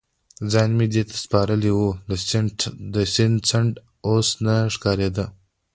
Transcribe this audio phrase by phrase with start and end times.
[0.51, 1.79] ځان مې دې ته سپارلی و،
[2.93, 5.25] د سیند څنډه اوس نه ښکارېده.